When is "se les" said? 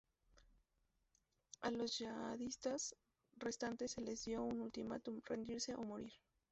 3.91-4.25